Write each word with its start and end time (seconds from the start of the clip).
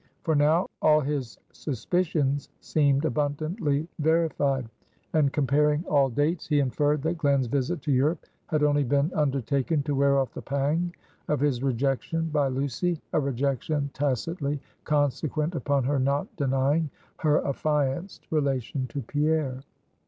For 0.23 0.33
now 0.33 0.65
all 0.81 0.99
his 1.01 1.37
suspicions 1.53 2.49
seemed 2.59 3.05
abundantly 3.05 3.87
verified; 3.99 4.67
and 5.13 5.31
comparing 5.31 5.85
all 5.85 6.09
dates, 6.09 6.47
he 6.47 6.59
inferred 6.59 7.03
that 7.03 7.19
Glen's 7.19 7.45
visit 7.45 7.83
to 7.83 7.91
Europe 7.91 8.25
had 8.47 8.63
only 8.63 8.83
been 8.83 9.11
undertaken 9.13 9.83
to 9.83 9.93
wear 9.93 10.17
off 10.17 10.33
the 10.33 10.41
pang 10.41 10.95
of 11.27 11.39
his 11.39 11.61
rejection 11.61 12.29
by 12.31 12.47
Lucy, 12.47 12.99
a 13.13 13.19
rejection 13.19 13.91
tacitly 13.93 14.59
consequent 14.85 15.53
upon 15.53 15.83
her 15.83 15.99
not 15.99 16.35
denying 16.35 16.89
her 17.17 17.45
affianced 17.45 18.25
relation 18.31 18.87
to 18.87 19.03
Pierre. 19.03 19.61